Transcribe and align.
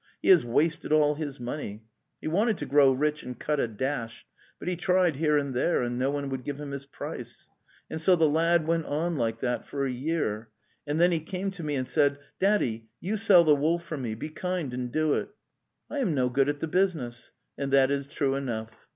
He 0.19 0.29
has 0.29 0.43
wasted 0.43 0.91
all 0.91 1.13
his 1.13 1.39
money; 1.39 1.83
he 2.19 2.27
wanted 2.27 2.57
to 2.57 2.65
grow 2.65 2.91
rich 2.91 3.21
and 3.21 3.39
cut 3.39 3.59
a 3.59 3.67
dash, 3.67 4.25
but 4.57 4.67
he 4.67 4.75
tried 4.75 5.17
here 5.17 5.37
and 5.37 5.53
there, 5.53 5.83
and 5.83 5.99
no 5.99 6.09
one 6.09 6.29
would 6.31 6.43
give 6.43 6.59
him 6.59 6.71
his 6.71 6.87
price. 6.87 7.49
And 7.87 8.01
so 8.01 8.15
the 8.15 8.27
lad 8.27 8.65
went 8.65 8.87
on 8.87 9.15
like 9.15 9.41
that 9.41 9.63
for 9.63 9.85
a 9.85 9.91
year, 9.91 10.49
and 10.87 10.99
then 10.99 11.11
he 11.11 11.19
came 11.19 11.51
to 11.51 11.61
me 11.63 11.75
and 11.75 11.87
said, 11.87 12.15
° 12.19 12.21
Daddy, 12.39 12.87
you 12.99 13.15
sell 13.15 13.43
the 13.43 13.53
wool 13.53 13.77
for 13.77 13.95
me; 13.95 14.15
be 14.15 14.29
kind 14.29 14.73
and 14.73 14.91
do 14.91 15.13
it! 15.13 15.29
I 15.87 15.99
am 15.99 16.15
no 16.15 16.29
good 16.29 16.49
at 16.49 16.61
the 16.61 16.67
business!' 16.67 17.29
And 17.55 17.71
that 17.71 17.91
is 17.91 18.07
true 18.07 18.33
enough. 18.33 18.87